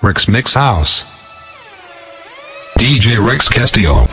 [0.00, 1.02] Rick's Mix House.
[2.78, 4.06] DJ Rex Castillo.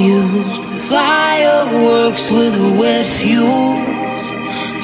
[0.00, 0.62] confused.
[0.88, 4.30] Fireworks with wet fuels,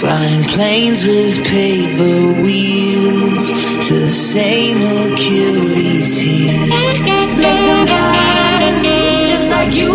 [0.00, 3.48] flying planes with paper wheels
[3.86, 4.78] to the same
[5.12, 6.66] Achilles heel.
[6.66, 8.82] Make them die,
[9.28, 9.92] just like you,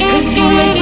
[0.00, 0.81] cause you make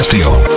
[0.00, 0.49] Castillo.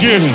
[0.00, 0.32] Beginning.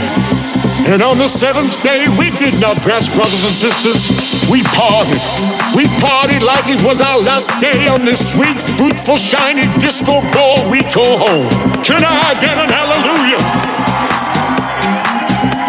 [0.94, 4.14] And on the seventh day, we did not rest, brothers and sisters.
[4.46, 5.26] We partied.
[5.74, 10.70] We partied like it was our last day on this sweet, fruitful, shiny disco ball.
[10.70, 11.50] We go home.
[11.82, 13.42] Can I get an hallelujah?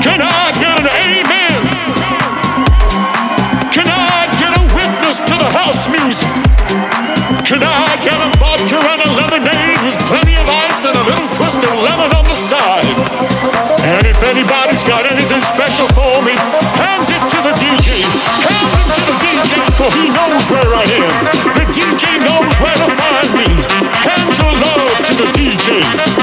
[0.05, 1.61] Can I get an amen?
[3.73, 6.29] Can I get a witness to the house music?
[7.49, 9.97] Can I get a vodka and a lemonade with
[15.77, 18.01] special for me, hand it to the DJ.
[18.49, 21.25] Hand it to the DJ, for he knows where I am.
[21.53, 23.51] The DJ knows where to find me.
[24.01, 26.16] Hand your love to the DJ.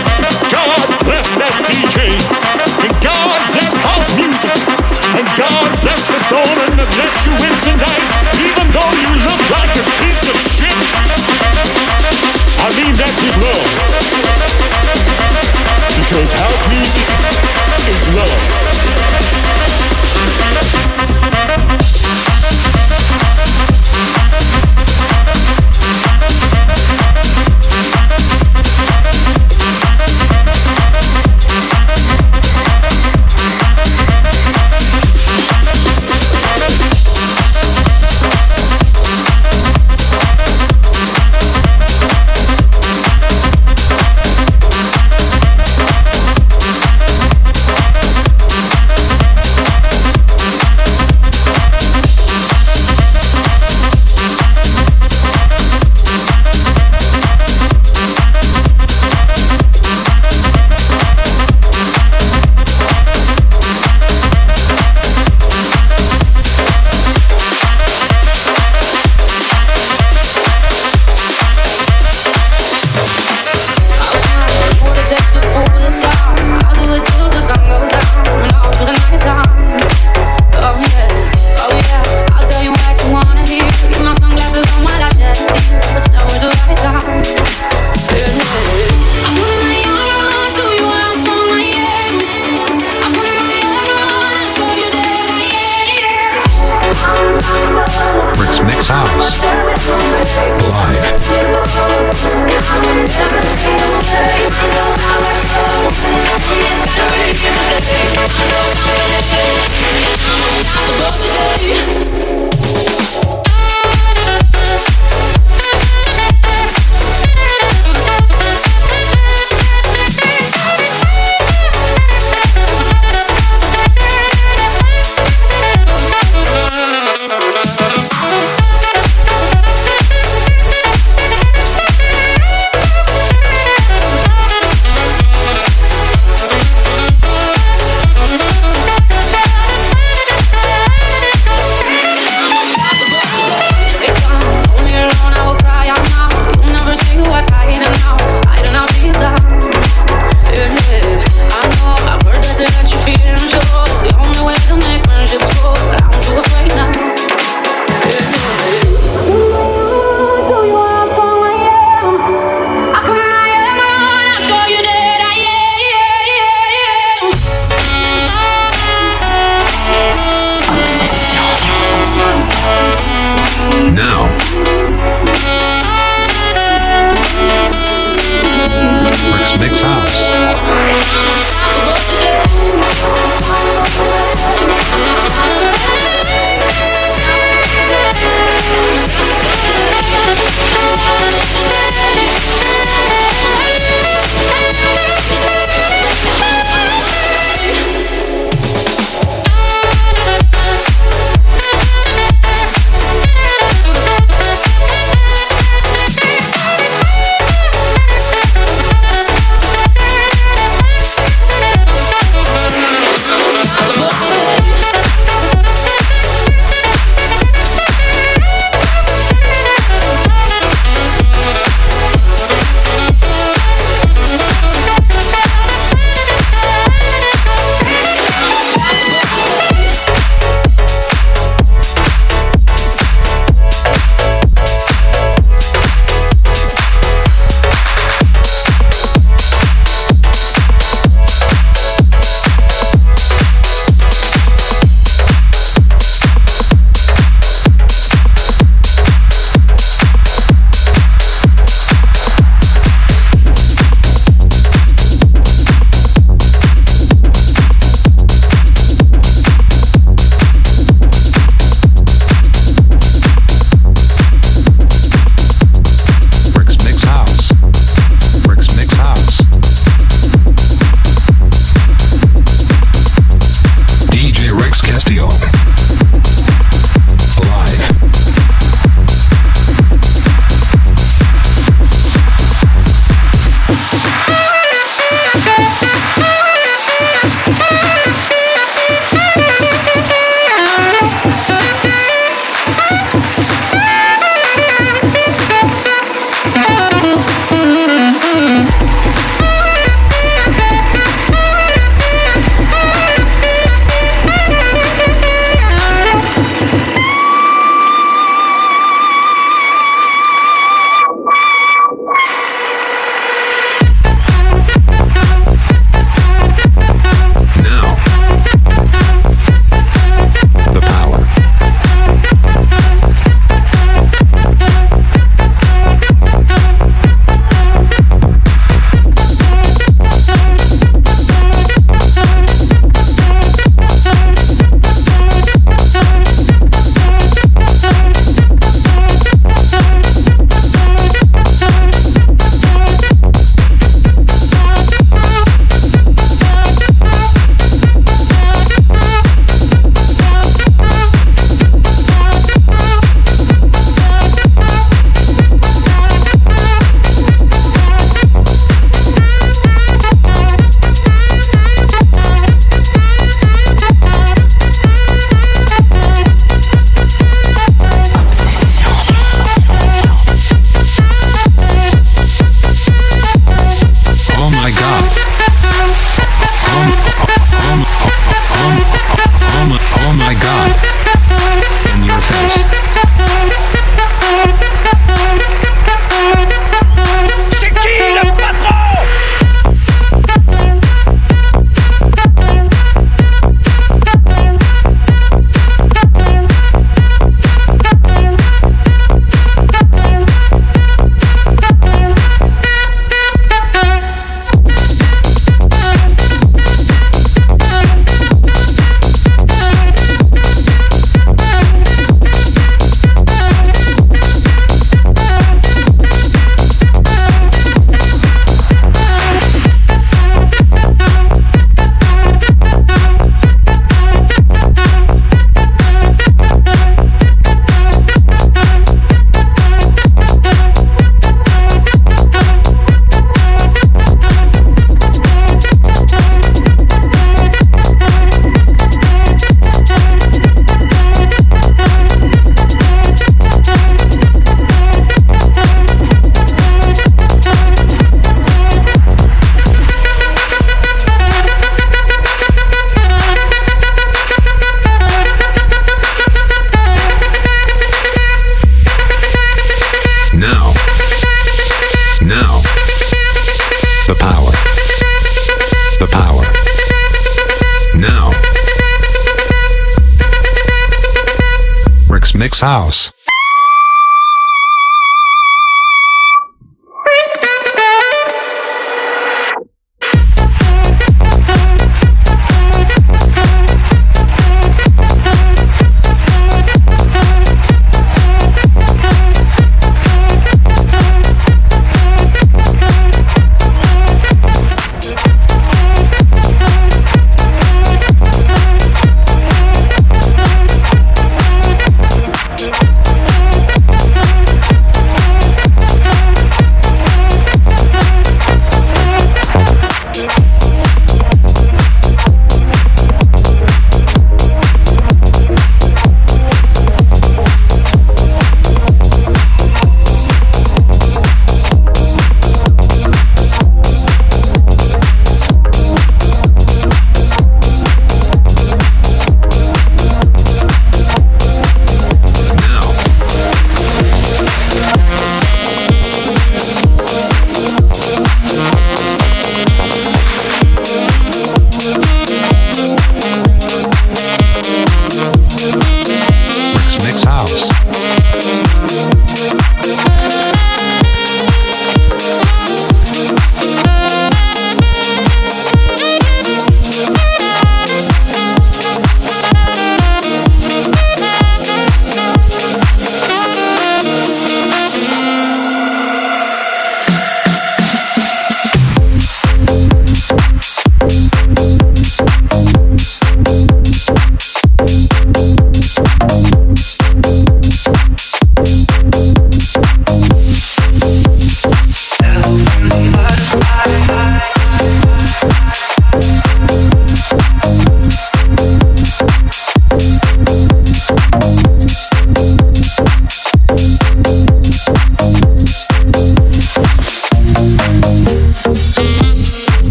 [472.63, 473.22] House.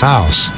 [0.00, 0.53] House.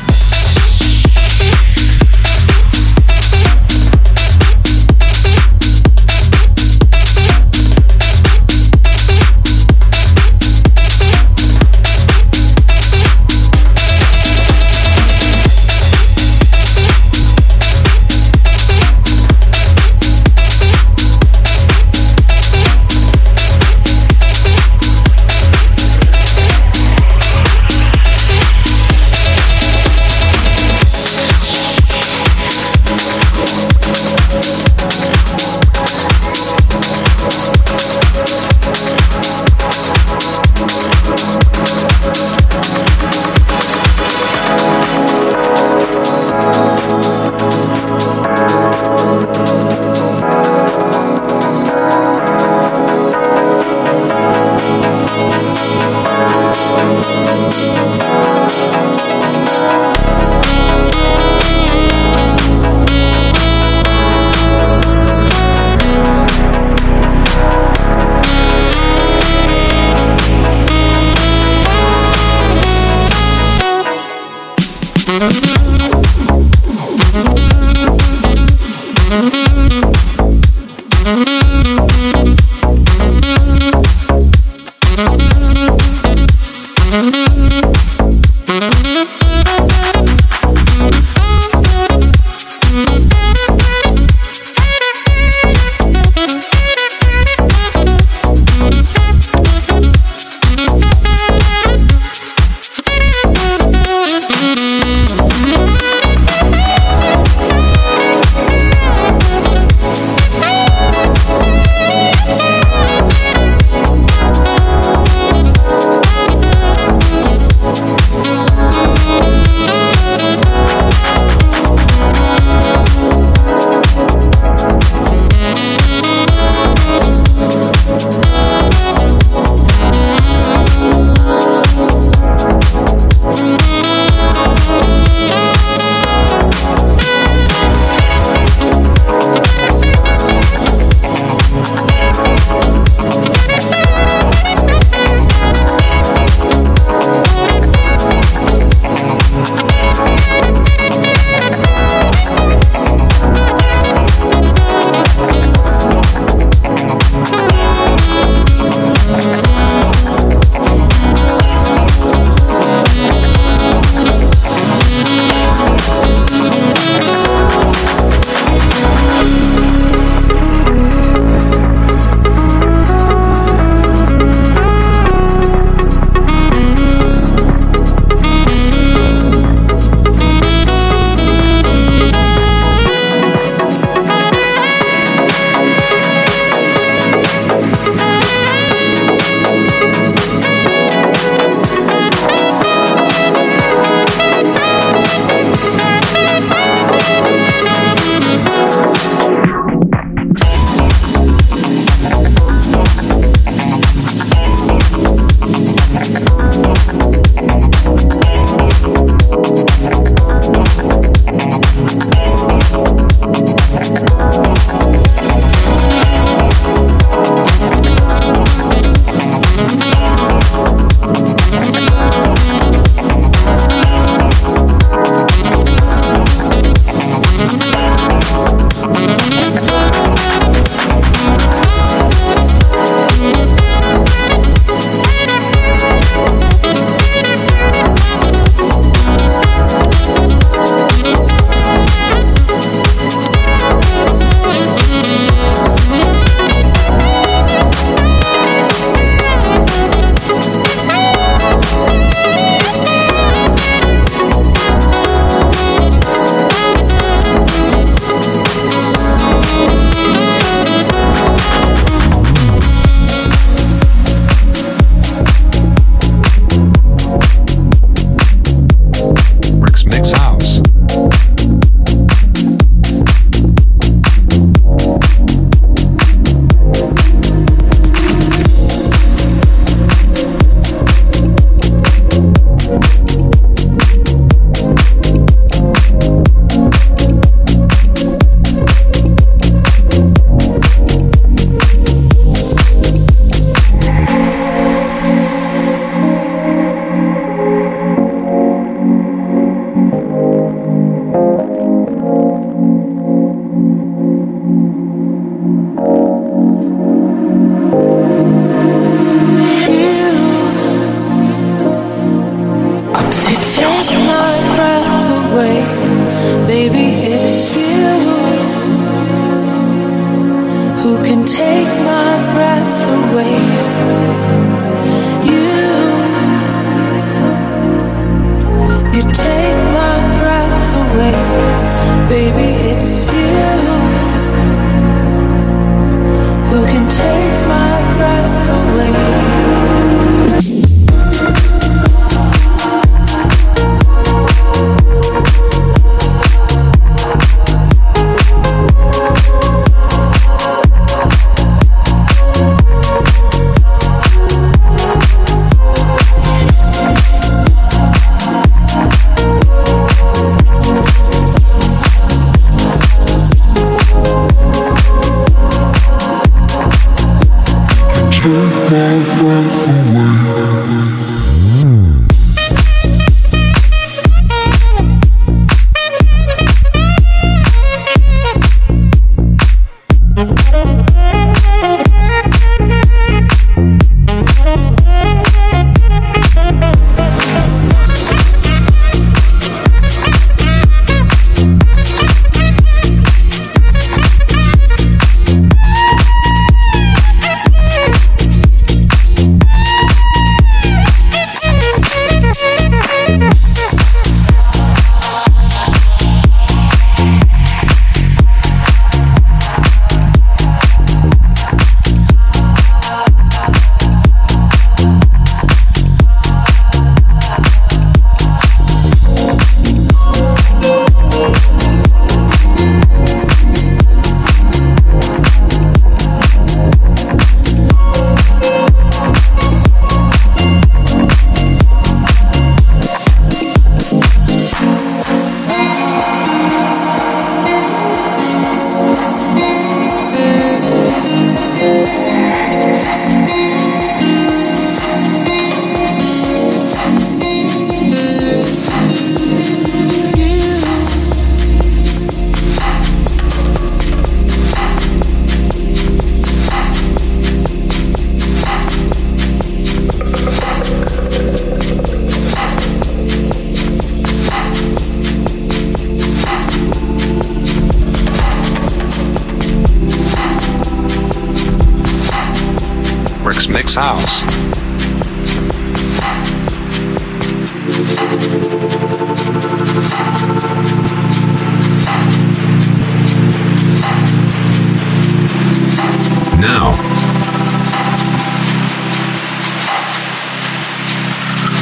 [486.46, 486.70] Now.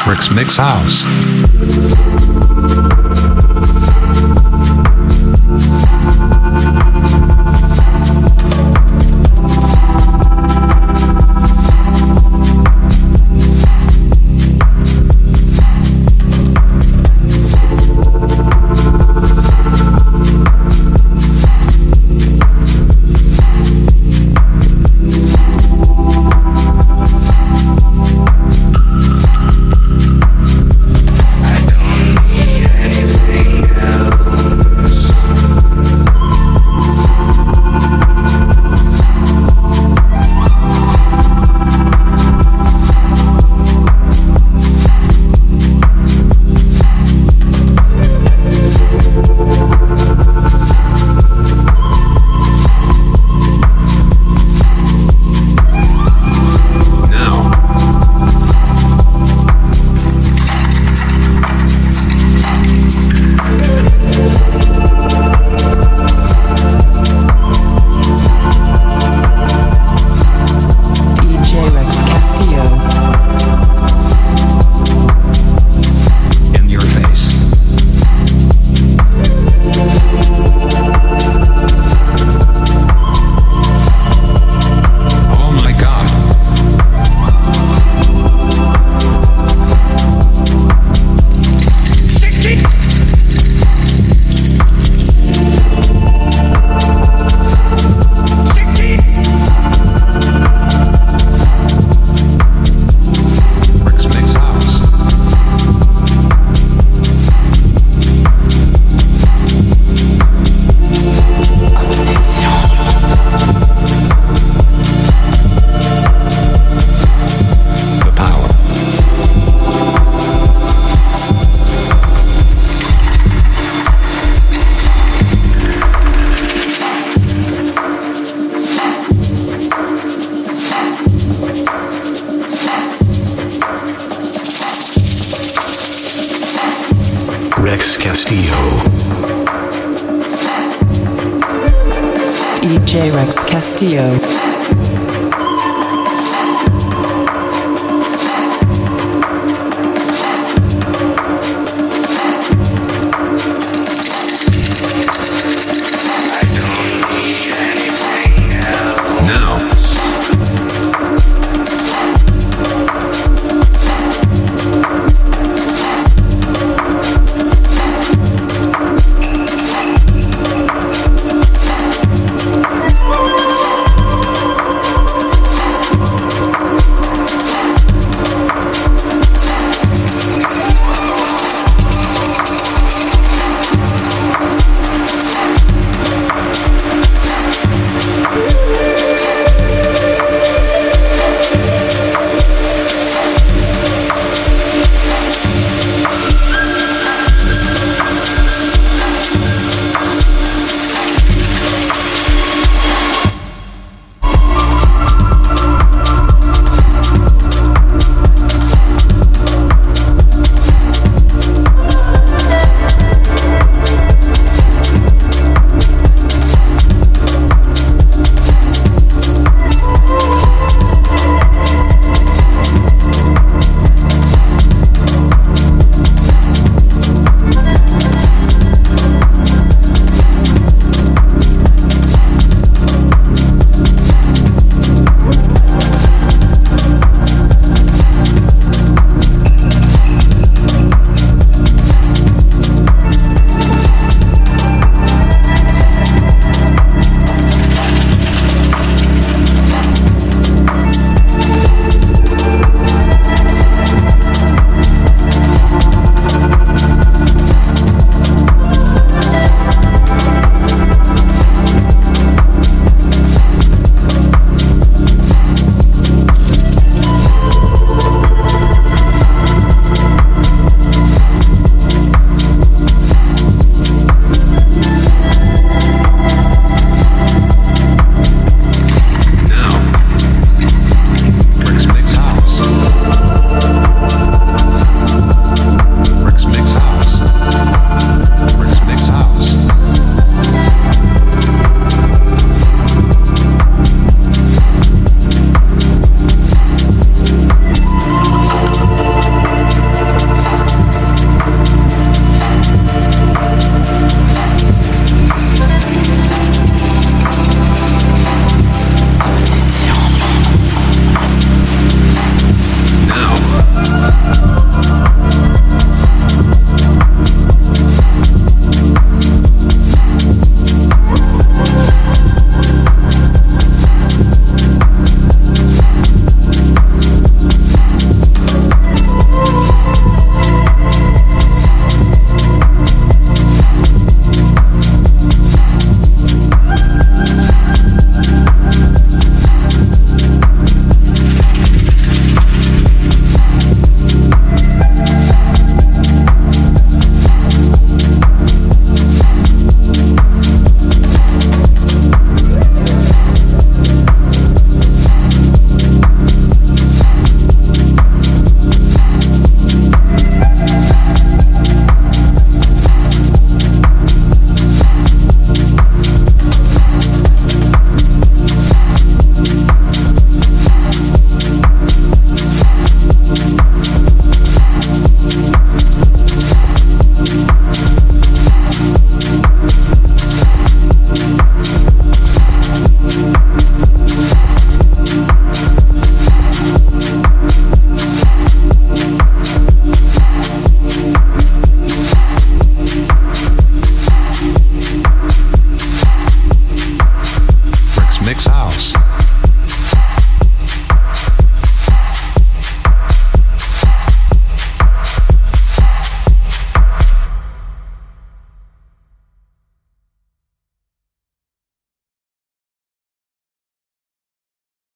[0.07, 1.94] Rick's Mix House.